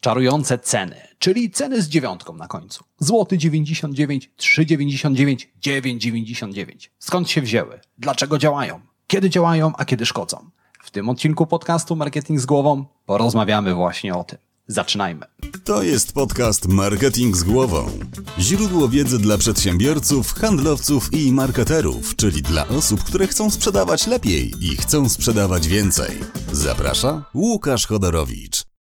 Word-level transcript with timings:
Czarujące 0.00 0.58
ceny, 0.58 0.96
czyli 1.18 1.50
ceny 1.50 1.82
z 1.82 1.88
dziewiątką 1.88 2.36
na 2.36 2.48
końcu. 2.48 2.84
Złoty 2.98 3.38
99, 3.38 4.30
3,99, 4.38 5.46
9,99. 5.62 6.88
Skąd 6.98 7.30
się 7.30 7.42
wzięły? 7.42 7.80
Dlaczego 7.98 8.38
działają? 8.38 8.80
Kiedy 9.06 9.30
działają, 9.30 9.72
a 9.78 9.84
kiedy 9.84 10.06
szkodzą? 10.06 10.50
W 10.82 10.90
tym 10.90 11.08
odcinku 11.08 11.46
podcastu 11.46 11.96
Marketing 11.96 12.40
z 12.40 12.46
głową 12.46 12.84
porozmawiamy 13.06 13.74
właśnie 13.74 14.14
o 14.14 14.24
tym. 14.24 14.38
Zaczynajmy. 14.66 15.26
To 15.64 15.82
jest 15.82 16.12
podcast 16.12 16.68
Marketing 16.68 17.36
z 17.36 17.42
głową. 17.42 17.90
Źródło 18.38 18.88
wiedzy 18.88 19.18
dla 19.18 19.38
przedsiębiorców, 19.38 20.34
handlowców 20.34 21.12
i 21.12 21.32
marketerów, 21.32 22.16
czyli 22.16 22.42
dla 22.42 22.68
osób, 22.68 23.04
które 23.04 23.26
chcą 23.26 23.50
sprzedawać 23.50 24.06
lepiej 24.06 24.52
i 24.60 24.76
chcą 24.76 25.08
sprzedawać 25.08 25.68
więcej. 25.68 26.10
Zaprasza 26.52 27.24
Łukasz 27.34 27.86
Chodorowicz. 27.86 28.59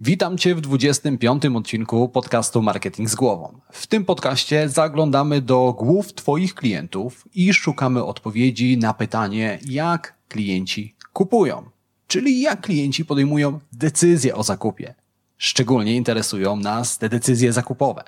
Witam 0.00 0.38
Cię 0.38 0.54
w 0.54 0.60
25. 0.60 1.44
odcinku 1.46 2.08
podcastu 2.08 2.62
Marketing 2.62 3.10
z 3.10 3.14
Głową. 3.14 3.60
W 3.72 3.86
tym 3.86 4.04
podcaście 4.04 4.68
zaglądamy 4.68 5.40
do 5.40 5.74
głów 5.78 6.14
Twoich 6.14 6.54
klientów 6.54 7.28
i 7.34 7.52
szukamy 7.52 8.04
odpowiedzi 8.04 8.78
na 8.78 8.94
pytanie, 8.94 9.58
jak 9.68 10.14
klienci 10.28 10.96
kupują, 11.12 11.70
czyli 12.06 12.40
jak 12.40 12.60
klienci 12.60 13.04
podejmują 13.04 13.60
decyzje 13.72 14.34
o 14.34 14.42
zakupie. 14.42 14.94
Szczególnie 15.36 15.96
interesują 15.96 16.56
nas 16.56 16.98
te 16.98 17.08
decyzje 17.08 17.52
zakupowe. 17.52 18.04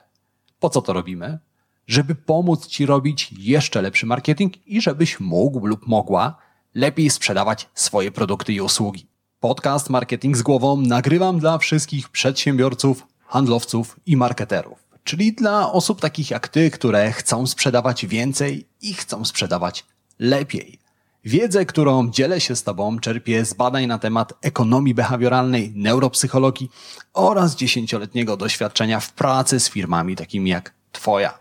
Po 0.60 0.70
co 0.70 0.82
to 0.82 0.92
robimy? 0.92 1.38
Żeby 1.86 2.14
pomóc 2.14 2.66
Ci 2.66 2.86
robić 2.86 3.34
jeszcze 3.38 3.82
lepszy 3.82 4.06
marketing 4.06 4.66
i 4.66 4.80
żebyś 4.80 5.20
mógł 5.20 5.66
lub 5.66 5.86
mogła 5.86 6.36
lepiej 6.74 7.10
sprzedawać 7.10 7.68
swoje 7.74 8.12
produkty 8.12 8.52
i 8.52 8.60
usługi. 8.60 9.07
Podcast 9.40 9.90
Marketing 9.90 10.36
z 10.36 10.42
głową 10.42 10.80
nagrywam 10.80 11.38
dla 11.38 11.58
wszystkich 11.58 12.08
przedsiębiorców, 12.08 13.06
handlowców 13.26 14.00
i 14.06 14.16
marketerów, 14.16 14.78
czyli 15.04 15.32
dla 15.32 15.72
osób 15.72 16.00
takich 16.00 16.30
jak 16.30 16.48
Ty, 16.48 16.70
które 16.70 17.12
chcą 17.12 17.46
sprzedawać 17.46 18.06
więcej 18.06 18.68
i 18.82 18.94
chcą 18.94 19.24
sprzedawać 19.24 19.84
lepiej. 20.18 20.78
Wiedzę, 21.24 21.66
którą 21.66 22.10
dzielę 22.10 22.40
się 22.40 22.56
z 22.56 22.62
Tobą, 22.62 22.98
czerpię 22.98 23.44
z 23.44 23.54
badań 23.54 23.86
na 23.86 23.98
temat 23.98 24.32
ekonomii 24.42 24.94
behawioralnej, 24.94 25.72
neuropsychologii 25.74 26.70
oraz 27.14 27.56
dziesięcioletniego 27.56 28.36
doświadczenia 28.36 29.00
w 29.00 29.12
pracy 29.12 29.60
z 29.60 29.70
firmami 29.70 30.16
takimi 30.16 30.50
jak 30.50 30.74
Twoja. 30.92 31.38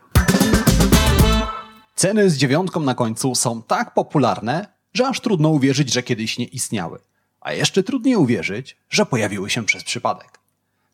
Ceny 1.95 2.29
z 2.29 2.37
dziewiątką 2.37 2.79
na 2.79 2.95
końcu 2.95 3.35
są 3.35 3.61
tak 3.61 3.93
popularne, 3.93 4.67
że 4.93 5.07
aż 5.07 5.19
trudno 5.19 5.49
uwierzyć, 5.49 5.93
że 5.93 6.03
kiedyś 6.03 6.37
nie 6.37 6.45
istniały. 6.45 6.99
A 7.41 7.53
jeszcze 7.53 7.83
trudniej 7.83 8.15
uwierzyć, 8.15 8.77
że 8.89 9.05
pojawiły 9.05 9.49
się 9.49 9.65
przez 9.65 9.83
przypadek. 9.83 10.39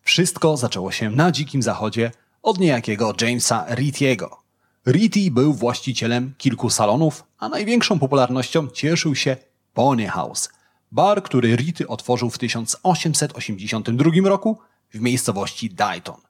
Wszystko 0.02 0.56
zaczęło 0.56 0.92
się 0.92 1.10
na 1.10 1.32
dzikim 1.32 1.62
zachodzie 1.62 2.10
od 2.42 2.58
niejakiego 2.58 3.14
Jamesa 3.20 3.66
Rittiego. 3.74 4.44
Ritty 4.86 5.30
był 5.30 5.54
właścicielem 5.54 6.34
kilku 6.38 6.70
salonów, 6.70 7.24
a 7.38 7.48
największą 7.48 7.98
popularnością 7.98 8.68
cieszył 8.68 9.14
się 9.14 9.36
Pony 9.74 10.08
House, 10.08 10.48
bar, 10.92 11.22
który 11.22 11.56
Ritty 11.56 11.88
otworzył 11.88 12.30
w 12.30 12.38
1882 12.38 14.10
roku 14.24 14.58
w 14.94 15.00
miejscowości 15.00 15.70
Dayton. 15.70 16.20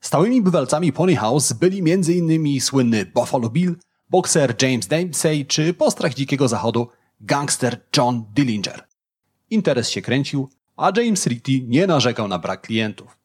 Stałymi 0.00 0.42
bywalcami 0.42 0.92
Pony 0.92 1.16
House 1.16 1.52
byli 1.52 1.92
m.in. 1.92 2.60
słynny 2.60 3.06
Buffalo 3.06 3.48
Bill, 3.48 3.76
bokser 4.10 4.54
James 4.62 4.86
Dempsey 4.86 5.46
czy 5.46 5.74
postrach 5.74 6.14
dzikiego 6.14 6.48
zachodu 6.48 6.88
gangster 7.20 7.80
John 7.96 8.24
Dillinger. 8.34 8.87
Interes 9.50 9.90
się 9.90 10.02
kręcił, 10.02 10.48
a 10.76 10.92
James 10.96 11.26
Ritty 11.26 11.60
nie 11.66 11.86
narzekał 11.86 12.28
na 12.28 12.38
brak 12.38 12.60
klientów. 12.60 13.16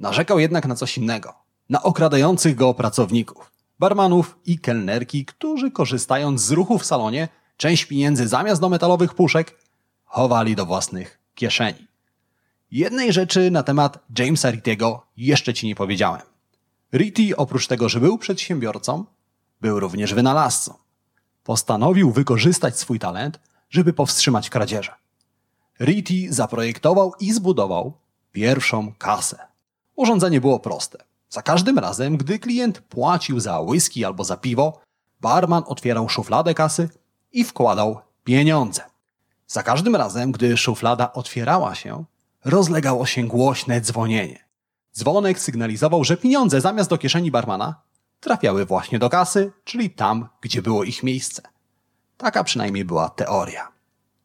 Narzekał 0.00 0.38
jednak 0.38 0.66
na 0.66 0.74
coś 0.74 0.98
innego. 0.98 1.34
Na 1.68 1.82
okradających 1.82 2.54
go 2.54 2.74
pracowników, 2.74 3.52
barmanów 3.78 4.38
i 4.46 4.58
kelnerki, 4.58 5.24
którzy 5.24 5.70
korzystając 5.70 6.40
z 6.40 6.50
ruchu 6.50 6.78
w 6.78 6.86
salonie, 6.86 7.28
część 7.56 7.84
pieniędzy 7.84 8.28
zamiast 8.28 8.60
do 8.60 8.68
metalowych 8.68 9.14
puszek 9.14 9.58
chowali 10.04 10.56
do 10.56 10.66
własnych 10.66 11.18
kieszeni. 11.34 11.86
Jednej 12.70 13.12
rzeczy 13.12 13.50
na 13.50 13.62
temat 13.62 13.98
Jamesa 14.18 14.50
Rittiego 14.50 15.06
jeszcze 15.16 15.54
ci 15.54 15.66
nie 15.66 15.74
powiedziałem. 15.74 16.22
Ritty 16.92 17.36
oprócz 17.36 17.66
tego, 17.66 17.88
że 17.88 18.00
był 18.00 18.18
przedsiębiorcą, 18.18 19.04
był 19.60 19.80
również 19.80 20.14
wynalazcą. 20.14 20.74
Postanowił 21.44 22.10
wykorzystać 22.10 22.78
swój 22.78 22.98
talent, 22.98 23.40
żeby 23.70 23.92
powstrzymać 23.92 24.50
kradzieże. 24.50 25.03
Ritty 25.80 26.32
zaprojektował 26.32 27.12
i 27.20 27.32
zbudował 27.32 27.92
pierwszą 28.32 28.92
kasę. 28.98 29.38
Urządzenie 29.96 30.40
było 30.40 30.60
proste. 30.60 30.98
Za 31.28 31.42
każdym 31.42 31.78
razem, 31.78 32.16
gdy 32.16 32.38
klient 32.38 32.80
płacił 32.80 33.40
za 33.40 33.60
whisky 33.60 34.04
albo 34.04 34.24
za 34.24 34.36
piwo, 34.36 34.80
barman 35.20 35.62
otwierał 35.66 36.08
szufladę 36.08 36.54
kasy 36.54 36.88
i 37.32 37.44
wkładał 37.44 38.00
pieniądze. 38.24 38.82
Za 39.46 39.62
każdym 39.62 39.96
razem, 39.96 40.32
gdy 40.32 40.56
szuflada 40.56 41.12
otwierała 41.12 41.74
się, 41.74 42.04
rozlegało 42.44 43.06
się 43.06 43.24
głośne 43.24 43.80
dzwonienie. 43.80 44.44
Dzwonek 44.94 45.40
sygnalizował, 45.40 46.04
że 46.04 46.16
pieniądze 46.16 46.60
zamiast 46.60 46.90
do 46.90 46.98
kieszeni 46.98 47.30
barmana 47.30 47.80
trafiały 48.20 48.66
właśnie 48.66 48.98
do 48.98 49.10
kasy, 49.10 49.52
czyli 49.64 49.90
tam, 49.90 50.28
gdzie 50.40 50.62
było 50.62 50.84
ich 50.84 51.02
miejsce. 51.02 51.42
Taka 52.16 52.44
przynajmniej 52.44 52.84
była 52.84 53.08
teoria. 53.08 53.73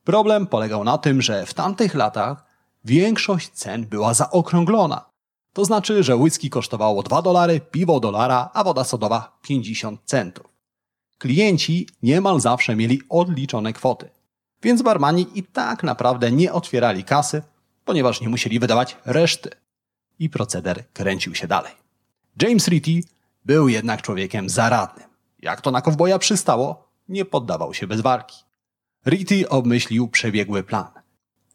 Problem 0.10 0.48
polegał 0.48 0.84
na 0.84 0.98
tym, 0.98 1.22
że 1.22 1.46
w 1.46 1.54
tamtych 1.54 1.96
latach 1.96 2.46
większość 2.86 3.50
cen 3.50 3.86
była 3.86 4.14
zaokrąglona. 4.14 5.06
To 5.54 5.66
znaczy, 5.66 6.04
że 6.04 6.16
whisky 6.16 6.50
kosztowało 6.50 7.04
2 7.04 7.22
dolary, 7.22 7.60
piwo 7.60 8.00
dolara, 8.00 8.50
a 8.54 8.64
woda 8.64 8.84
sodowa 8.84 9.40
50 9.42 10.02
centów. 10.06 10.46
Klienci 11.18 11.88
niemal 12.02 12.40
zawsze 12.40 12.76
mieli 12.76 13.02
odliczone 13.10 13.74
kwoty, 13.74 14.10
więc 14.64 14.82
barmani 14.82 15.28
i 15.36 15.44
tak 15.44 15.84
naprawdę 15.84 16.32
nie 16.32 16.54
otwierali 16.54 17.04
kasy, 17.04 17.42
ponieważ 17.86 18.22
nie 18.22 18.30
musieli 18.30 18.60
wydawać 18.60 18.98
reszty. 19.06 19.50
I 20.20 20.30
proceder 20.30 20.84
kręcił 20.94 21.36
się 21.36 21.48
dalej. 21.48 21.74
James 22.42 22.68
Ritty 22.68 23.10
był 23.46 23.68
jednak 23.68 24.02
człowiekiem 24.02 24.50
zaradnym. 24.50 25.08
Jak 25.40 25.62
to 25.62 25.72
na 25.72 25.82
kowboja 25.82 26.20
przystało, 26.20 26.88
nie 27.10 27.26
poddawał 27.26 27.74
się 27.74 27.88
bez 27.88 28.02
walki. 28.02 28.49
Ritty 29.06 29.50
obmyślił 29.50 30.08
przebiegły 30.08 30.64
plan. 30.64 30.88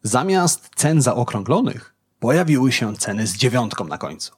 Zamiast 0.03 0.71
cen 0.77 1.03
zaokrąglonych 1.03 1.95
pojawiły 2.21 2.73
się 2.73 2.97
ceny 2.97 3.27
z 3.27 3.37
dziewiątką 3.37 3.85
na 3.85 3.99
końcu. 3.99 4.33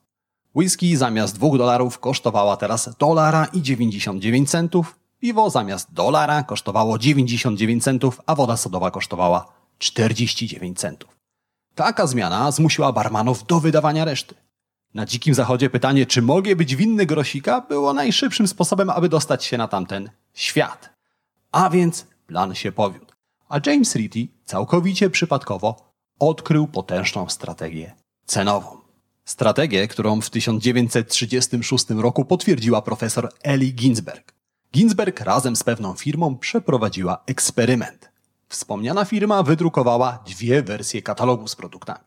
Whisky 0.55 0.97
zamiast 0.97 1.35
2 1.35 1.59
dolarów 1.59 1.99
kosztowała 1.99 2.57
teraz 2.57 2.97
dolara 2.99 3.45
i 3.45 3.63
99 3.63 4.51
centów, 4.51 4.99
piwo 5.21 5.51
zamiast 5.51 5.93
dolara 5.93 6.43
kosztowało 6.43 6.99
99 6.99 7.85
centów, 7.85 8.21
a 8.27 8.35
woda 8.35 8.57
sodowa 8.57 8.91
kosztowała 8.91 9.53
49 9.79 10.79
centów. 10.79 11.17
Taka 11.75 12.07
zmiana 12.07 12.51
zmusiła 12.51 12.93
barmanów 12.93 13.47
do 13.47 13.61
wydawania 13.61 14.05
reszty. 14.05 14.35
Na 14.95 15.07
dzikim 15.07 15.35
zachodzie 15.35 15.71
pytanie, 15.71 16.07
czy 16.07 16.23
mogę 16.23 16.57
być 16.57 16.77
winny 16.77 17.07
grosika, 17.07 17.61
było 17.61 17.93
najszybszym 17.93 18.49
sposobem, 18.49 18.91
aby 18.91 19.09
dostać 19.09 19.45
się 19.45 19.59
na 19.59 19.69
tamten 19.69 20.11
świat. 20.35 20.91
A 21.53 21.71
więc 21.71 22.07
plan 22.27 22.55
się 22.55 22.73
powiódł. 22.73 23.13
A 23.49 23.61
James 23.67 23.97
Ritty 23.97 24.29
całkowicie 24.45 25.11
przypadkowo 25.11 25.93
odkrył 26.19 26.67
potężną 26.67 27.29
strategię 27.29 27.95
cenową. 28.27 28.87
Strategię, 29.25 29.89
którą 29.89 30.21
w 30.21 30.31
1936 30.31 31.91
roku 31.91 32.25
potwierdziła 32.25 32.83
profesor 32.83 33.33
Ellie 33.43 33.73
Ginsberg. 33.73 34.35
Ginsberg 34.73 35.21
razem 35.21 35.57
z 35.57 35.63
pewną 35.63 35.95
firmą 35.95 36.39
przeprowadziła 36.39 37.23
eksperyment. 37.27 38.11
Wspomniana 38.49 39.05
firma 39.05 39.43
wydrukowała 39.43 40.19
dwie 40.27 40.63
wersje 40.63 41.03
katalogu 41.03 41.49
z 41.49 41.57
produktami. 41.57 42.05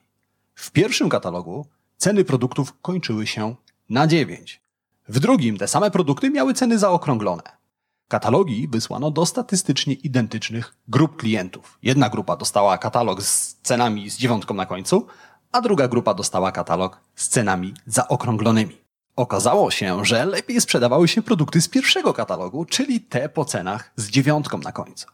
W 0.55 0.71
pierwszym 0.71 1.09
katalogu 1.09 1.65
ceny 1.97 2.25
produktów 2.25 2.73
kończyły 2.81 3.27
się 3.27 3.55
na 3.89 4.07
9. 4.07 4.61
W 5.09 5.19
drugim 5.19 5.57
te 5.57 5.67
same 5.67 5.91
produkty 5.91 6.29
miały 6.29 6.53
ceny 6.53 6.79
zaokrąglone. 6.79 7.58
Katalogi 8.09 8.67
wysłano 8.67 9.11
do 9.11 9.25
statystycznie 9.25 9.93
identycznych 9.93 10.75
grup 10.87 11.17
klientów. 11.17 11.77
Jedna 11.83 12.09
grupa 12.09 12.35
dostała 12.35 12.77
katalog 12.77 13.23
z 13.23 13.55
cenami 13.63 14.09
z 14.09 14.17
dziewiątką 14.17 14.53
na 14.53 14.65
końcu, 14.65 15.07
a 15.51 15.61
druga 15.61 15.87
grupa 15.87 16.13
dostała 16.13 16.51
katalog 16.51 17.01
z 17.15 17.29
cenami 17.29 17.73
zaokrąglonymi. 17.85 18.77
Okazało 19.15 19.71
się, 19.71 20.05
że 20.05 20.25
lepiej 20.25 20.61
sprzedawały 20.61 21.07
się 21.07 21.21
produkty 21.21 21.61
z 21.61 21.67
pierwszego 21.67 22.13
katalogu, 22.13 22.65
czyli 22.65 23.01
te 23.01 23.29
po 23.29 23.45
cenach 23.45 23.91
z 23.95 24.09
dziewiątką 24.09 24.57
na 24.57 24.71
końcu. 24.71 25.07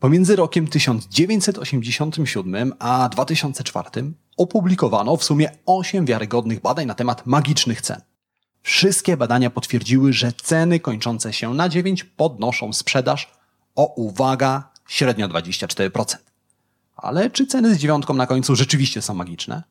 Pomiędzy 0.00 0.36
rokiem 0.36 0.68
1987 0.68 2.72
a 2.78 3.08
2004 3.08 3.90
opublikowano 4.36 5.16
w 5.16 5.24
sumie 5.24 5.50
8 5.66 6.06
wiarygodnych 6.06 6.60
badań 6.60 6.86
na 6.86 6.94
temat 6.94 7.26
magicznych 7.26 7.80
cen. 7.80 8.00
Wszystkie 8.62 9.16
badania 9.16 9.50
potwierdziły, 9.50 10.12
że 10.12 10.32
ceny 10.32 10.80
kończące 10.80 11.32
się 11.32 11.54
na 11.54 11.68
9 11.68 12.04
podnoszą 12.04 12.72
sprzedaż 12.72 13.32
o 13.74 13.94
uwaga 13.94 14.70
średnio 14.88 15.28
24%. 15.28 16.16
Ale 16.96 17.30
czy 17.30 17.46
ceny 17.46 17.74
z 17.74 17.78
dziewiątką 17.78 18.14
na 18.14 18.26
końcu 18.26 18.56
rzeczywiście 18.56 19.02
są 19.02 19.14
magiczne? 19.14 19.62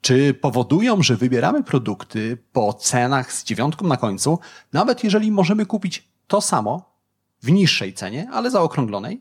Czy 0.00 0.34
powodują, 0.34 1.02
że 1.02 1.16
wybieramy 1.16 1.62
produkty 1.62 2.38
po 2.52 2.74
cenach 2.74 3.32
z 3.32 3.44
dziewiątką 3.44 3.86
na 3.86 3.96
końcu, 3.96 4.38
nawet 4.72 5.04
jeżeli 5.04 5.30
możemy 5.30 5.66
kupić 5.66 6.08
to 6.26 6.40
samo 6.40 6.94
w 7.42 7.50
niższej 7.50 7.94
cenie, 7.94 8.28
ale 8.32 8.50
zaokrąglonej? 8.50 9.20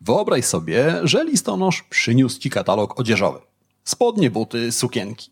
Wyobraź 0.00 0.44
sobie, 0.44 1.00
że 1.02 1.24
listonosz 1.24 1.82
przyniósł 1.82 2.38
ci 2.38 2.50
katalog 2.50 3.00
odzieżowy. 3.00 3.40
Spodnie, 3.84 4.30
buty, 4.30 4.72
sukienki. 4.72 5.30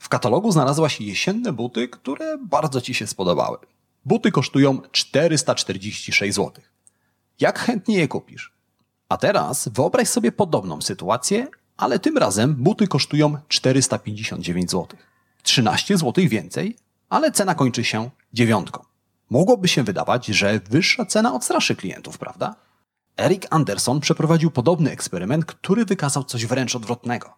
W 0.00 0.08
katalogu 0.08 0.52
znalazłaś 0.52 1.00
jesienne 1.00 1.52
buty, 1.52 1.88
które 1.88 2.38
bardzo 2.38 2.80
ci 2.80 2.94
się 2.94 3.06
spodobały. 3.06 3.58
Buty 4.04 4.32
kosztują 4.32 4.80
446 4.92 6.34
zł. 6.34 6.52
Jak 7.40 7.58
chętnie 7.58 7.98
je 7.98 8.08
kupisz? 8.08 8.52
A 9.08 9.16
teraz 9.16 9.68
wyobraź 9.68 10.08
sobie 10.08 10.32
podobną 10.32 10.82
sytuację, 10.82 11.48
ale 11.76 11.98
tym 11.98 12.18
razem 12.18 12.54
buty 12.54 12.88
kosztują 12.88 13.36
459 13.48 14.70
zł. 14.70 14.98
13 15.42 15.98
zł 15.98 16.24
więcej, 16.28 16.76
ale 17.08 17.32
cena 17.32 17.54
kończy 17.54 17.84
się 17.84 18.10
dziewiątką. 18.32 18.84
Mogłoby 19.30 19.68
się 19.68 19.82
wydawać, 19.82 20.26
że 20.26 20.60
wyższa 20.70 21.06
cena 21.06 21.34
odstraszy 21.34 21.76
klientów, 21.76 22.18
prawda? 22.18 22.54
Eric 23.16 23.46
Anderson 23.50 24.00
przeprowadził 24.00 24.50
podobny 24.50 24.90
eksperyment, 24.90 25.44
który 25.44 25.84
wykazał 25.84 26.24
coś 26.24 26.46
wręcz 26.46 26.76
odwrotnego. 26.76 27.34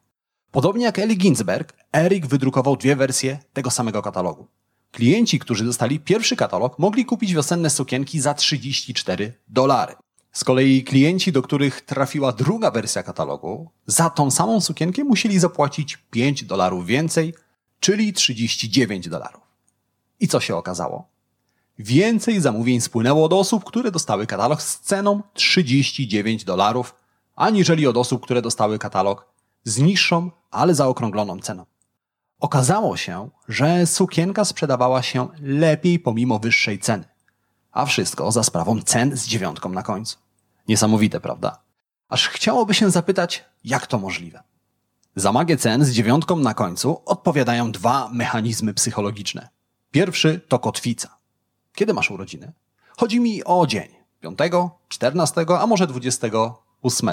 Podobnie 0.53 0.85
jak 0.85 0.99
Eli 0.99 1.17
Ginsberg, 1.17 1.73
Eric 1.93 2.27
wydrukował 2.27 2.77
dwie 2.77 2.97
wersje 2.97 3.39
tego 3.53 3.71
samego 3.71 4.03
katalogu. 4.03 4.47
Klienci, 4.91 5.39
którzy 5.39 5.65
dostali 5.65 6.01
pierwszy 6.01 6.37
katalog, 6.37 6.79
mogli 6.79 7.05
kupić 7.05 7.35
wiosenne 7.35 7.71
sukienki 7.71 8.21
za 8.21 8.35
34 8.35 9.33
dolary. 9.49 9.95
Z 10.33 10.45
kolei 10.45 10.85
klienci, 10.85 11.33
do 11.33 11.43
których 11.43 11.81
trafiła 11.81 12.33
druga 12.33 12.71
wersja 12.71 13.03
katalogu, 13.03 13.71
za 13.87 14.11
tą 14.11 14.31
samą 14.31 14.61
sukienkę 14.61 15.05
musieli 15.05 15.39
zapłacić 15.39 15.97
5 15.97 16.45
dolarów 16.45 16.87
więcej, 16.87 17.35
czyli 17.81 18.13
39 18.13 19.09
dolarów. 19.09 19.43
I 20.21 20.29
co 20.29 20.41
się 20.41 20.57
okazało? 20.57 21.09
Więcej 21.79 22.41
zamówień 22.41 22.81
spłynęło 22.81 23.25
od 23.25 23.33
osób, 23.33 23.65
które 23.65 23.91
dostały 23.91 24.27
katalog 24.27 24.63
z 24.63 24.81
ceną 24.81 25.23
39 25.35 26.45
dolarów, 26.45 26.95
aniżeli 27.37 27.87
od 27.87 27.97
osób, 27.97 28.23
które 28.23 28.43
dostały 28.43 28.79
katalog 28.79 29.33
z 29.65 29.79
niższą, 29.79 30.31
ale 30.53 30.75
zaokrągloną 30.75 31.39
ceną. 31.39 31.67
Okazało 32.41 32.97
się, 32.97 33.31
że 33.49 33.87
sukienka 33.87 34.45
sprzedawała 34.45 35.03
się 35.03 35.29
lepiej 35.41 35.99
pomimo 35.99 36.39
wyższej 36.39 36.79
ceny. 36.79 37.05
A 37.73 37.87
wszystko 37.87 38.33
za 38.33 38.43
sprawą 38.43 38.83
cen 38.83 39.17
z 39.17 39.27
dziewiątką 39.27 39.69
na 39.69 39.83
końcu. 39.83 40.19
Niesamowite, 40.69 41.21
prawda? 41.21 41.63
Aż 42.09 42.29
chciałoby 42.29 42.75
się 42.75 42.91
zapytać, 42.91 43.45
jak 43.65 43.87
to 43.87 43.99
możliwe. 43.99 44.43
Za 45.17 45.33
magię 45.33 45.57
cen 45.57 45.85
z 45.85 45.91
dziewiątką 45.91 46.37
na 46.37 46.55
końcu 46.55 47.03
odpowiadają 47.05 47.73
dwa 47.73 48.09
mechanizmy 48.13 48.75
psychologiczne. 48.75 49.49
Pierwszy 49.91 50.41
to 50.49 50.59
kotwica. 50.59 51.19
Kiedy 51.75 51.95
masz 51.95 52.11
urodziny? 52.11 52.53
Chodzi 52.97 53.21
mi 53.21 53.45
o 53.45 53.67
dzień. 53.67 53.89
5, 54.21 54.39
14, 54.89 55.47
a 55.59 55.67
może 55.67 55.87
28. 55.87 57.11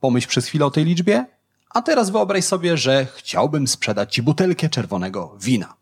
Pomyśl 0.00 0.28
przez 0.28 0.46
chwilę 0.46 0.66
o 0.66 0.70
tej 0.70 0.84
liczbie, 0.84 1.26
a 1.70 1.82
teraz 1.82 2.10
wyobraź 2.10 2.44
sobie, 2.44 2.76
że 2.76 3.06
chciałbym 3.14 3.68
sprzedać 3.68 4.14
ci 4.14 4.22
butelkę 4.22 4.68
czerwonego 4.68 5.36
wina. 5.40 5.74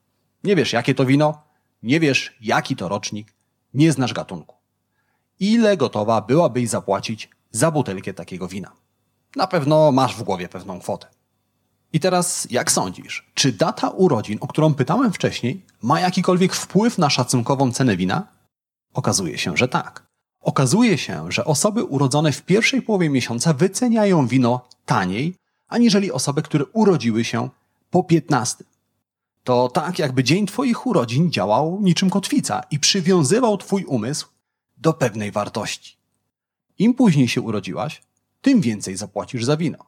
Nie 0.45 0.57
wiesz, 0.57 0.73
jakie 0.73 0.95
to 0.95 1.07
wino, 1.07 1.43
nie 1.83 2.01
wiesz, 2.01 2.37
jaki 2.41 2.77
to 2.77 2.89
rocznik, 2.89 3.35
nie 3.75 3.93
znasz 3.93 4.13
gatunku. 4.13 4.57
Ile 5.41 5.77
gotowa 5.77 6.21
byłabyś 6.21 6.69
zapłacić 6.69 7.31
za 7.51 7.71
butelkę 7.71 8.15
takiego 8.15 8.49
wina? 8.49 8.73
Na 9.37 9.47
pewno 9.47 9.93
masz 9.93 10.17
w 10.17 10.23
głowie 10.23 10.49
pewną 10.49 10.81
kwotę. 10.81 11.07
I 11.93 12.01
teraz, 12.01 12.47
jak 12.51 12.73
sądzisz, 12.73 13.31
czy 13.35 13.53
data 13.53 13.89
urodzin, 13.89 14.39
o 14.41 14.47
którą 14.47 14.75
pytałem 14.75 15.13
wcześniej, 15.13 15.67
ma 15.83 16.01
jakikolwiek 16.01 16.55
wpływ 16.55 16.99
na 16.99 17.11
szacunkową 17.11 17.73
cenę 17.73 17.97
wina? 17.97 18.27
Okazuje 18.95 19.39
się, 19.39 19.57
że 19.57 19.69
tak. 19.69 20.07
Okazuje 20.41 20.99
się, 20.99 21.33
że 21.33 21.45
osoby 21.45 21.85
urodzone 21.85 22.33
w 22.33 22.43
pierwszej 22.43 22.83
połowie 22.83 23.11
miesiąca 23.11 23.53
wyceniają 23.53 24.27
wino 24.27 24.69
taniej, 24.87 25.35
aniżeli 25.69 26.13
osoby, 26.13 26.43
które 26.43 26.65
urodziły 26.73 27.25
się 27.25 27.49
po 27.91 28.05
15. 28.05 28.65
To 29.45 29.69
tak, 29.69 29.99
jakby 29.99 30.25
dzień 30.25 30.47
Twoich 30.47 30.87
urodzin 30.87 31.31
działał 31.31 31.79
niczym 31.81 32.11
kotwica 32.11 32.63
i 32.71 32.79
przywiązywał 32.79 33.59
Twój 33.59 33.85
umysł 33.85 34.29
do 34.77 34.93
pewnej 34.93 35.33
wartości. 35.33 35.97
Im 36.79 36.95
później 36.95 37.29
się 37.29 37.41
urodziłaś, 37.41 38.03
tym 38.41 38.61
więcej 38.61 38.97
zapłacisz 38.97 39.45
za 39.45 39.57
wino. 39.57 39.79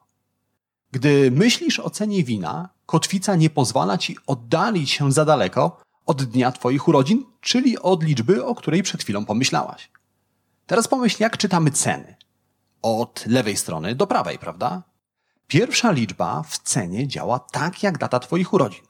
Gdy 0.92 1.30
myślisz 1.30 1.80
o 1.80 1.90
cenie 1.90 2.24
wina, 2.24 2.68
kotwica 2.86 3.36
nie 3.36 3.50
pozwala 3.50 3.98
ci 3.98 4.16
oddalić 4.26 4.90
się 4.90 5.12
za 5.12 5.24
daleko 5.24 5.80
od 6.06 6.22
dnia 6.24 6.52
Twoich 6.52 6.88
urodzin, 6.88 7.24
czyli 7.40 7.78
od 7.78 8.02
liczby, 8.02 8.44
o 8.44 8.54
której 8.54 8.82
przed 8.82 9.02
chwilą 9.02 9.24
pomyślałaś. 9.24 9.90
Teraz 10.66 10.88
pomyśl, 10.88 11.22
jak 11.22 11.36
czytamy 11.36 11.70
ceny. 11.70 12.16
Od 12.82 13.24
lewej 13.26 13.56
strony 13.56 13.94
do 13.94 14.06
prawej, 14.06 14.38
prawda? 14.38 14.82
Pierwsza 15.50 15.92
liczba 15.92 16.42
w 16.42 16.58
cenie 16.58 17.08
działa 17.08 17.38
tak 17.38 17.82
jak 17.82 17.98
data 17.98 18.20
Twoich 18.20 18.52
urodzin. 18.52 18.82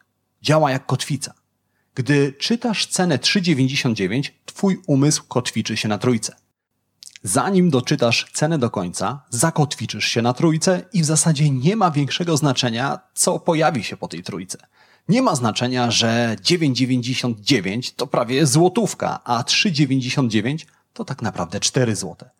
Działa 0.43 0.71
jak 0.71 0.87
kotwica. 0.87 1.35
Gdy 1.95 2.33
czytasz 2.33 2.87
cenę 2.87 3.19
3,99, 3.19 4.31
Twój 4.45 4.83
umysł 4.87 5.25
kotwiczy 5.29 5.77
się 5.77 5.89
na 5.89 5.99
trójce. 5.99 6.37
Zanim 7.23 7.71
doczytasz 7.71 8.31
cenę 8.33 8.59
do 8.59 8.71
końca, 8.71 9.23
zakotwiczysz 9.31 10.05
się 10.05 10.23
na 10.23 10.33
trójce 10.33 10.83
i 10.93 11.03
w 11.03 11.05
zasadzie 11.05 11.51
nie 11.51 11.77
ma 11.77 11.91
większego 11.91 12.37
znaczenia, 12.37 12.99
co 13.15 13.39
pojawi 13.39 13.85
się 13.85 13.97
po 13.97 14.09
tej 14.09 14.23
trójce. 14.23 14.59
Nie 15.09 15.23
ma 15.23 15.35
znaczenia, 15.35 15.91
że 15.91 16.37
9,99 16.43 17.95
to 17.97 18.07
prawie 18.07 18.47
złotówka, 18.47 19.25
a 19.25 19.43
3,99 19.43 20.67
to 20.93 21.05
tak 21.05 21.23
naprawdę 21.23 21.61
4 21.61 21.97
złote, 21.97 22.31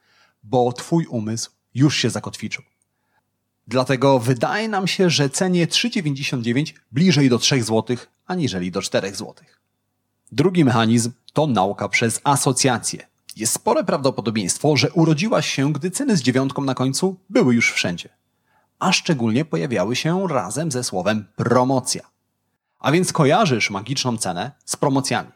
bo 0.43 0.73
twój 0.73 1.07
umysł 1.07 1.51
już 1.75 1.97
się 1.97 2.11
zakotwiczył. 2.11 2.65
Dlatego 3.71 4.19
wydaje 4.19 4.69
nam 4.69 4.87
się, 4.87 5.11
że 5.11 5.31
cenie 5.31 5.67
3,99 5.67 6.75
bliżej 6.93 7.29
do 7.29 7.39
3 7.39 7.63
zł, 7.63 7.97
aniżeli 8.27 8.71
do 8.71 8.83
4 8.83 9.11
zł. 9.11 9.35
Drugi 10.33 10.65
mechanizm 10.65 11.13
to 11.33 11.47
nauka 11.47 11.89
przez 11.89 12.21
asocjację. 12.25 13.07
Jest 13.37 13.53
spore 13.53 13.85
prawdopodobieństwo, 13.85 14.77
że 14.77 14.91
urodziłaś 14.91 15.49
się, 15.49 15.73
gdy 15.73 15.91
ceny 15.91 16.17
z 16.17 16.23
dziewiątką 16.23 16.65
na 16.65 16.75
końcu 16.75 17.17
były 17.29 17.55
już 17.55 17.73
wszędzie. 17.73 18.09
A 18.79 18.93
szczególnie 18.93 19.45
pojawiały 19.45 19.97
się 19.97 20.29
razem 20.29 20.71
ze 20.71 20.85
słowem 20.85 21.25
promocja. 21.37 22.03
A 22.79 22.93
więc 22.93 23.13
kojarzysz 23.13 23.71
magiczną 23.71 24.17
cenę 24.17 24.51
z 24.65 24.77
promocjami. 24.77 25.31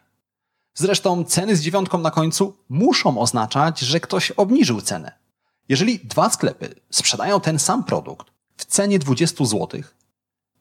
Zresztą 0.73 1.23
ceny 1.23 1.55
z 1.55 1.61
dziewiątką 1.61 1.97
na 1.97 2.11
końcu 2.11 2.57
muszą 2.69 3.19
oznaczać, 3.19 3.79
że 3.79 3.99
ktoś 3.99 4.31
obniżył 4.31 4.81
cenę. 4.81 5.24
Jeżeli 5.69 5.99
dwa 5.99 6.29
sklepy 6.29 6.75
sprzedają 6.89 7.41
ten 7.41 7.59
sam 7.59 7.83
produkt 7.83 8.27
w 8.57 8.65
cenie 8.65 8.99
20 8.99 9.45
zł, 9.45 9.81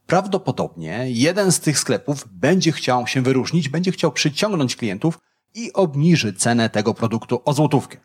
prawdopodobnie 0.06 1.04
jeden 1.08 1.52
z 1.52 1.60
tych 1.60 1.78
sklepów 1.78 2.24
będzie 2.32 2.72
chciał 2.72 3.06
się 3.06 3.22
wyróżnić, 3.22 3.68
będzie 3.68 3.92
chciał 3.92 4.12
przyciągnąć 4.12 4.76
klientów 4.76 5.18
i 5.54 5.72
obniży 5.72 6.32
cenę 6.32 6.70
tego 6.70 6.94
produktu 6.94 7.42
o 7.44 7.52
złotówkę. 7.52 7.98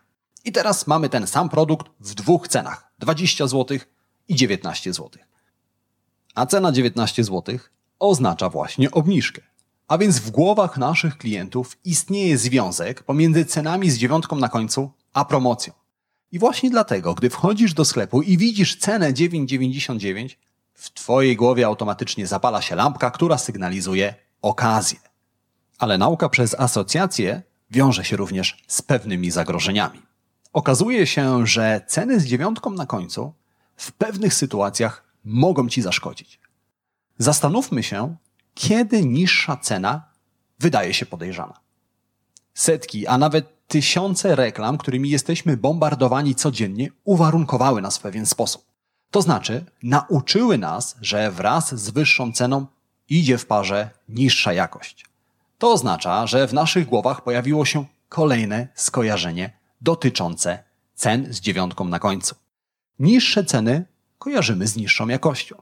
I 0.45 0.51
teraz 0.51 0.87
mamy 0.87 1.09
ten 1.09 1.27
sam 1.27 1.49
produkt 1.49 1.87
w 1.99 2.13
dwóch 2.13 2.47
cenach 2.47 2.91
20 2.99 3.47
zł 3.47 3.77
i 4.27 4.35
19 4.35 4.93
zł. 4.93 5.09
A 6.35 6.45
cena 6.45 6.71
19 6.71 7.23
zł 7.23 7.59
oznacza 7.99 8.49
właśnie 8.49 8.91
obniżkę. 8.91 9.41
A 9.87 9.97
więc 9.97 10.19
w 10.19 10.31
głowach 10.31 10.77
naszych 10.77 11.17
klientów 11.17 11.77
istnieje 11.85 12.37
związek 12.37 13.03
pomiędzy 13.03 13.45
cenami 13.45 13.91
z 13.91 13.97
dziewiątką 13.97 14.35
na 14.35 14.49
końcu 14.49 14.91
a 15.13 15.25
promocją. 15.25 15.78
I 16.31 16.39
właśnie 16.39 16.69
dlatego, 16.69 17.13
gdy 17.13 17.29
wchodzisz 17.29 17.73
do 17.73 17.85
sklepu 17.85 18.21
i 18.21 18.37
widzisz 18.37 18.75
cenę 18.75 19.13
9,99, 19.13 20.35
w 20.73 20.89
Twojej 20.93 21.35
głowie 21.35 21.65
automatycznie 21.65 22.27
zapala 22.27 22.61
się 22.61 22.75
lampka, 22.75 23.11
która 23.11 23.37
sygnalizuje 23.37 24.15
okazję. 24.41 24.99
Ale 25.77 25.97
nauka 25.97 26.29
przez 26.29 26.55
asocjację 26.59 27.41
wiąże 27.71 28.05
się 28.05 28.17
również 28.17 28.63
z 28.67 28.81
pewnymi 28.81 29.31
zagrożeniami. 29.31 30.01
Okazuje 30.53 31.07
się, 31.07 31.47
że 31.47 31.81
ceny 31.87 32.19
z 32.19 32.25
dziewiątką 32.25 32.69
na 32.69 32.85
końcu 32.85 33.33
w 33.75 33.91
pewnych 33.91 34.33
sytuacjach 34.33 35.03
mogą 35.23 35.69
Ci 35.69 35.81
zaszkodzić. 35.81 36.39
Zastanówmy 37.17 37.83
się, 37.83 38.15
kiedy 38.53 39.05
niższa 39.05 39.57
cena 39.57 40.03
wydaje 40.59 40.93
się 40.93 41.05
podejrzana. 41.05 41.59
Setki, 42.59 43.07
a 43.07 43.17
nawet 43.17 43.67
tysiące 43.67 44.35
reklam, 44.35 44.77
którymi 44.77 45.09
jesteśmy 45.09 45.57
bombardowani 45.57 46.35
codziennie, 46.35 46.89
uwarunkowały 47.03 47.81
nas 47.81 47.97
w 47.97 48.01
pewien 48.01 48.25
sposób. 48.25 48.65
To 49.11 49.21
znaczy, 49.21 49.65
nauczyły 49.83 50.57
nas, 50.57 50.95
że 51.01 51.31
wraz 51.31 51.75
z 51.75 51.89
wyższą 51.89 52.31
ceną 52.31 52.65
idzie 53.09 53.37
w 53.37 53.45
parze 53.45 53.89
niższa 54.09 54.53
jakość. 54.53 55.05
To 55.57 55.71
oznacza, 55.71 56.27
że 56.27 56.47
w 56.47 56.53
naszych 56.53 56.85
głowach 56.85 57.23
pojawiło 57.23 57.65
się 57.65 57.85
kolejne 58.09 58.67
skojarzenie 58.75 59.53
dotyczące 59.81 60.63
cen 60.95 61.33
z 61.33 61.39
dziewiątką 61.39 61.85
na 61.85 61.99
końcu. 61.99 62.35
Niższe 62.99 63.43
ceny 63.43 63.85
kojarzymy 64.17 64.67
z 64.67 64.75
niższą 64.75 65.07
jakością. 65.07 65.61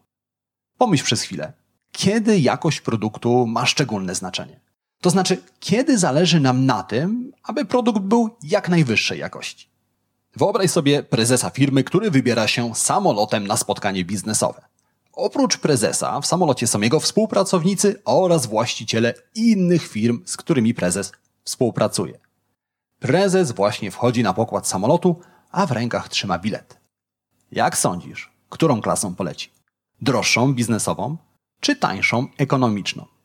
Pomyśl 0.77 1.03
przez 1.03 1.21
chwilę, 1.21 1.53
kiedy 1.91 2.39
jakość 2.39 2.81
produktu 2.81 3.47
ma 3.47 3.65
szczególne 3.65 4.15
znaczenie. 4.15 4.66
To 5.07 5.11
znaczy, 5.11 5.43
kiedy 5.59 5.97
zależy 5.97 6.39
nam 6.39 6.65
na 6.65 6.83
tym, 6.83 7.31
aby 7.43 7.65
produkt 7.65 7.99
był 7.99 8.29
jak 8.43 8.69
najwyższej 8.69 9.19
jakości. 9.19 9.69
Wyobraź 10.35 10.71
sobie 10.71 11.03
prezesa 11.03 11.49
firmy, 11.49 11.83
który 11.83 12.11
wybiera 12.11 12.47
się 12.47 12.75
samolotem 12.75 13.47
na 13.47 13.57
spotkanie 13.57 14.05
biznesowe. 14.05 14.61
Oprócz 15.13 15.57
prezesa 15.57 16.21
w 16.21 16.25
samolocie 16.25 16.67
są 16.67 16.81
jego 16.81 16.99
współpracownicy 16.99 18.01
oraz 18.05 18.45
właściciele 18.45 19.13
innych 19.35 19.87
firm, 19.87 20.21
z 20.25 20.37
którymi 20.37 20.73
prezes 20.73 21.11
współpracuje. 21.43 22.19
Prezes 22.99 23.51
właśnie 23.51 23.91
wchodzi 23.91 24.23
na 24.23 24.33
pokład 24.33 24.67
samolotu, 24.67 25.19
a 25.51 25.65
w 25.65 25.71
rękach 25.71 26.09
trzyma 26.09 26.39
bilet. 26.39 26.79
Jak 27.51 27.77
sądzisz, 27.77 28.31
którą 28.49 28.81
klasą 28.81 29.15
poleci? 29.15 29.51
Droższą 30.01 30.53
biznesową 30.53 31.17
czy 31.59 31.75
tańszą 31.75 32.27
ekonomiczną? 32.37 33.16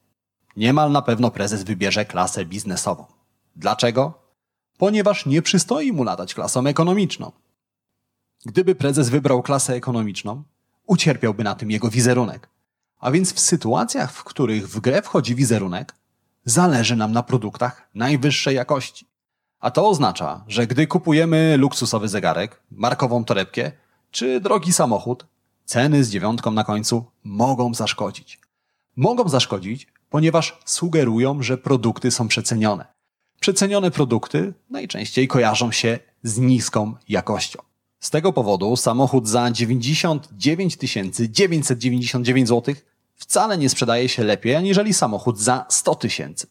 Niemal 0.57 0.93
na 0.93 1.03
pewno 1.03 1.31
prezes 1.31 1.63
wybierze 1.63 2.05
klasę 2.05 2.45
biznesową. 2.45 3.05
Dlaczego? 3.57 4.23
Ponieważ 4.79 5.27
nie 5.27 5.43
przystoi 5.43 5.93
mu 5.93 6.05
latać 6.05 6.35
klasą 6.35 6.67
ekonomiczną. 6.67 7.33
Gdyby 8.47 8.75
prezes 8.75 9.09
wybrał 9.09 9.43
klasę 9.43 9.75
ekonomiczną, 9.75 10.43
ucierpiałby 10.87 11.45
na 11.45 11.55
tym 11.55 11.71
jego 11.71 11.91
wizerunek. 11.91 12.49
A 13.01 13.11
więc 13.11 13.33
w 13.33 13.41
sytuacjach, 13.41 14.13
w 14.13 14.25
których 14.25 14.69
w 14.69 14.81
grę 14.81 15.03
wchodzi 15.03 15.35
wizerunek, 15.35 15.95
zależy 16.45 16.97
nam 16.97 17.13
na 17.13 17.23
produktach 17.23 17.89
najwyższej 17.95 18.57
jakości. 18.57 19.07
A 19.61 19.71
to 19.71 19.89
oznacza, 19.89 20.45
że 20.49 20.67
gdy 20.67 20.87
kupujemy 20.87 21.57
luksusowy 21.57 22.09
zegarek, 22.09 22.63
markową 22.71 23.25
torebkę 23.25 23.73
czy 24.11 24.41
drogi 24.41 24.73
samochód, 24.73 25.27
ceny 25.65 26.05
z 26.05 26.11
dziewiątką 26.11 26.51
na 26.51 26.65
końcu 26.65 27.05
mogą 27.25 27.75
zaszkodzić. 27.75 28.41
Mogą 28.97 29.29
zaszkodzić, 29.29 29.87
ponieważ 30.13 30.59
sugerują, 30.65 31.43
że 31.43 31.59
produkty 31.59 32.11
są 32.11 32.29
przecenione. 32.29 32.85
Przecenione 33.41 33.91
produkty 33.91 34.55
najczęściej 34.71 35.29
kojarzą 35.29 35.73
się 35.73 35.99
z 36.23 36.39
niską 36.39 36.95
jakością. 37.09 37.63
Z 38.01 38.11
tego 38.11 38.33
powodu 38.33 38.77
samochód 38.77 39.29
za 39.29 39.51
99 39.51 40.77
999 40.77 42.49
zł 42.49 42.75
wcale 43.15 43.59
nie 43.59 43.69
sprzedaje 43.69 44.09
się 44.09 44.25
lepiej 44.25 44.55
aniżeli 44.55 44.95
samochód 44.95 45.39
za 45.39 45.67
100 45.69 45.95
tysięcy. 45.95 46.47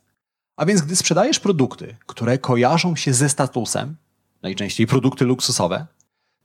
A 0.55 0.65
więc 0.65 0.81
gdy 0.81 0.95
sprzedajesz 0.95 1.39
produkty, 1.39 1.95
które 2.05 2.37
kojarzą 2.37 2.95
się 2.95 3.13
ze 3.13 3.29
statusem, 3.29 3.95
najczęściej 4.41 4.87
produkty 4.87 5.25
luksusowe, 5.25 5.85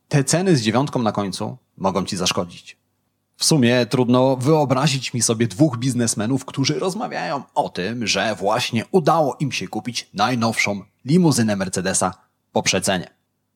te 0.09 0.25
ceny 0.25 0.57
z 0.57 0.63
dziewiątką 0.63 1.03
na 1.03 1.13
końcu 1.13 1.57
mogą 1.77 2.05
ci 2.05 2.17
zaszkodzić. 2.17 2.77
W 3.37 3.45
sumie 3.45 3.87
trudno 3.87 4.37
wyobrazić 4.37 5.15
mi 5.15 5.23
sobie 5.23 5.47
dwóch 5.47 5.79
biznesmenów, 5.79 6.45
którzy 6.45 6.79
rozmawiają 6.79 7.43
o 7.55 7.69
tym, 7.69 8.07
że 8.07 8.35
właśnie 8.35 8.85
udało 8.91 9.37
im 9.41 9.53
się 9.53 9.69
kupić 9.69 10.11
najnowszą 10.15 10.81
limuzynę 11.05 11.57
Mercedesa 11.57 12.15
po 12.53 12.63
przecenie. 12.63 13.11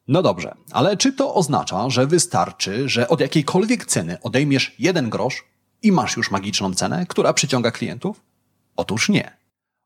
No 0.09 0.23
dobrze, 0.23 0.55
ale 0.73 0.97
czy 0.97 1.13
to 1.13 1.35
oznacza, 1.35 1.91
że 1.91 2.07
wystarczy, 2.07 2.89
że 2.89 3.09
od 3.09 3.21
jakiejkolwiek 3.21 3.87
ceny 3.87 4.19
odejmiesz 4.23 4.75
jeden 4.79 5.11
grosz 5.11 5.45
i 5.83 5.93
masz 5.93 6.17
już 6.17 6.31
magiczną 6.31 6.75
cenę, 6.75 7.07
która 7.09 7.33
przyciąga 7.33 7.71
klientów? 7.71 8.23
Otóż 8.77 9.09
nie. 9.09 9.37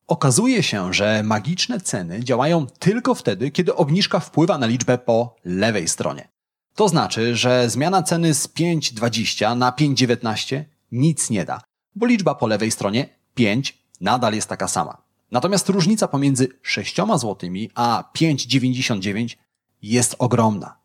Okazuje 0.06 0.62
się, 0.62 0.92
że 0.92 1.22
magiczne 1.22 1.80
ceny 1.80 2.24
działają 2.24 2.66
tylko 2.66 3.14
wtedy, 3.14 3.50
kiedy 3.50 3.74
obniżka 3.74 4.20
wpływa 4.20 4.58
na 4.58 4.66
liczbę 4.66 4.98
po 4.98 5.36
lewej 5.44 5.88
stronie. 5.88 6.33
To 6.74 6.88
znaczy, 6.88 7.36
że 7.36 7.70
zmiana 7.70 8.02
ceny 8.02 8.34
z 8.34 8.48
5,20 8.48 9.56
na 9.56 9.70
5,19 9.70 10.64
nic 10.92 11.30
nie 11.30 11.44
da, 11.44 11.60
bo 11.94 12.06
liczba 12.06 12.34
po 12.34 12.46
lewej 12.46 12.70
stronie 12.70 13.08
5 13.34 13.78
nadal 14.00 14.34
jest 14.34 14.48
taka 14.48 14.68
sama. 14.68 15.02
Natomiast 15.30 15.68
różnica 15.68 16.08
pomiędzy 16.08 16.48
6 16.62 16.96
zł 16.96 17.36
a 17.74 18.04
5,99 18.16 19.36
jest 19.82 20.14
ogromna. 20.18 20.76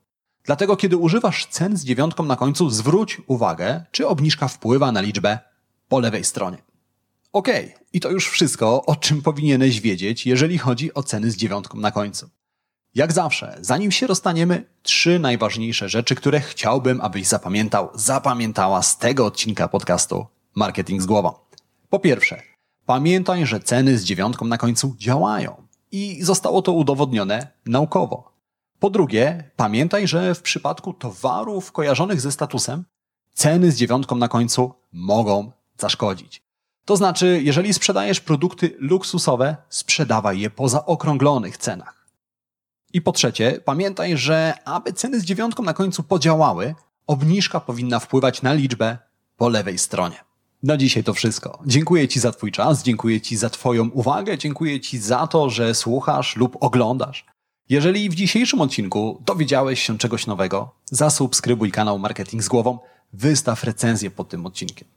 Dlatego, 0.43 0.77
kiedy 0.77 0.97
używasz 0.97 1.45
cen 1.45 1.77
z 1.77 1.85
dziewiątką 1.85 2.23
na 2.23 2.35
końcu, 2.35 2.69
zwróć 2.69 3.21
uwagę, 3.27 3.83
czy 3.91 4.07
obniżka 4.07 4.47
wpływa 4.47 4.91
na 4.91 5.01
liczbę 5.01 5.39
po 5.87 5.99
lewej 5.99 6.23
stronie. 6.23 6.57
Ok, 7.33 7.47
i 7.93 7.99
to 7.99 8.09
już 8.09 8.29
wszystko, 8.29 8.85
o 8.85 8.95
czym 8.95 9.21
powinieneś 9.21 9.81
wiedzieć, 9.81 10.25
jeżeli 10.25 10.57
chodzi 10.57 10.93
o 10.93 11.03
ceny 11.03 11.31
z 11.31 11.35
dziewiątką 11.35 11.77
na 11.77 11.91
końcu. 11.91 12.29
Jak 12.95 13.13
zawsze, 13.13 13.57
zanim 13.61 13.91
się 13.91 14.07
rozstaniemy, 14.07 14.65
trzy 14.83 15.19
najważniejsze 15.19 15.89
rzeczy, 15.89 16.15
które 16.15 16.39
chciałbym, 16.39 17.01
abyś 17.01 17.27
zapamiętał, 17.27 17.89
zapamiętała 17.93 18.81
z 18.81 18.97
tego 18.97 19.25
odcinka 19.25 19.67
podcastu 19.67 20.25
Marketing 20.55 21.01
z 21.01 21.05
głową. 21.05 21.33
Po 21.89 21.99
pierwsze, 21.99 22.41
pamiętaj, 22.85 23.45
że 23.45 23.59
ceny 23.59 23.97
z 23.97 24.03
dziewiątką 24.03 24.45
na 24.45 24.57
końcu 24.57 24.95
działają 24.97 25.67
i 25.91 26.23
zostało 26.23 26.61
to 26.61 26.73
udowodnione 26.73 27.47
naukowo. 27.65 28.31
Po 28.79 28.89
drugie, 28.89 29.51
pamiętaj, 29.55 30.07
że 30.07 30.35
w 30.35 30.41
przypadku 30.41 30.93
towarów 30.93 31.71
kojarzonych 31.71 32.21
ze 32.21 32.31
statusem, 32.31 32.85
ceny 33.33 33.71
z 33.71 33.75
dziewiątką 33.75 34.15
na 34.15 34.27
końcu 34.27 34.73
mogą 34.91 35.51
zaszkodzić. 35.77 36.43
To 36.85 36.97
znaczy, 36.97 37.41
jeżeli 37.43 37.73
sprzedajesz 37.73 38.19
produkty 38.19 38.75
luksusowe, 38.79 39.57
sprzedawaj 39.69 40.39
je 40.39 40.49
po 40.49 40.69
zaokrąglonych 40.69 41.57
cenach. 41.57 41.98
I 42.93 43.01
po 43.01 43.11
trzecie, 43.11 43.59
pamiętaj, 43.65 44.17
że 44.17 44.53
aby 44.65 44.93
ceny 44.93 45.19
z 45.19 45.23
dziewiątką 45.23 45.63
na 45.63 45.73
końcu 45.73 46.03
podziałały, 46.03 46.75
obniżka 47.07 47.59
powinna 47.59 47.99
wpływać 47.99 48.41
na 48.41 48.53
liczbę 48.53 48.97
po 49.37 49.49
lewej 49.49 49.77
stronie. 49.77 50.15
Na 50.63 50.77
dzisiaj 50.77 51.03
to 51.03 51.13
wszystko. 51.13 51.59
Dziękuję 51.65 52.07
Ci 52.07 52.19
za 52.19 52.31
Twój 52.31 52.51
czas, 52.51 52.83
dziękuję 52.83 53.21
Ci 53.21 53.37
za 53.37 53.49
Twoją 53.49 53.89
uwagę, 53.89 54.37
dziękuję 54.37 54.79
Ci 54.79 54.97
za 54.97 55.27
to, 55.27 55.49
że 55.49 55.75
słuchasz 55.75 56.35
lub 56.35 56.57
oglądasz. 56.59 57.25
Jeżeli 57.69 58.09
w 58.09 58.15
dzisiejszym 58.15 58.61
odcinku 58.61 59.21
dowiedziałeś 59.25 59.83
się 59.83 59.97
czegoś 59.97 60.27
nowego, 60.27 60.75
zasubskrybuj 60.85 61.71
kanał 61.71 61.99
Marketing 61.99 62.43
z 62.43 62.47
Głową, 62.47 62.79
wystaw 63.13 63.63
recenzję 63.63 64.11
pod 64.11 64.29
tym 64.29 64.45
odcinkiem. 64.45 64.87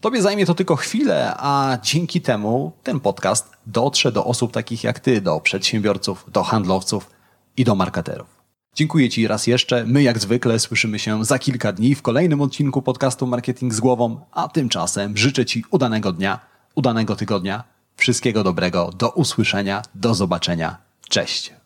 Tobie 0.00 0.22
zajmie 0.22 0.46
to 0.46 0.54
tylko 0.54 0.76
chwilę, 0.76 1.34
a 1.36 1.78
dzięki 1.82 2.20
temu 2.20 2.72
ten 2.82 3.00
podcast 3.00 3.50
dotrze 3.66 4.12
do 4.12 4.24
osób 4.24 4.52
takich 4.52 4.84
jak 4.84 5.00
Ty, 5.00 5.20
do 5.20 5.40
przedsiębiorców, 5.40 6.24
do 6.32 6.42
handlowców 6.42 7.10
i 7.60 7.64
do 7.64 7.74
marketerów. 7.74 8.26
Dziękuję 8.74 9.08
Ci 9.08 9.26
raz 9.26 9.46
jeszcze. 9.46 9.84
My 9.86 10.02
jak 10.02 10.18
zwykle 10.18 10.58
słyszymy 10.58 10.98
się 10.98 11.24
za 11.24 11.38
kilka 11.38 11.72
dni 11.72 11.94
w 11.94 12.02
kolejnym 12.02 12.40
odcinku 12.40 12.82
podcastu 12.82 13.26
Marketing 13.26 13.74
z 13.74 13.80
Głową, 13.80 14.20
a 14.32 14.48
tymczasem 14.48 15.16
życzę 15.16 15.46
Ci 15.46 15.64
udanego 15.70 16.12
dnia, 16.12 16.40
udanego 16.74 17.16
tygodnia, 17.16 17.64
wszystkiego 17.96 18.44
dobrego, 18.44 18.90
do 18.98 19.10
usłyszenia, 19.10 19.82
do 19.94 20.14
zobaczenia. 20.14 20.76
Cześć! 21.08 21.59